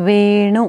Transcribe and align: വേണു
വേണു 0.00 0.64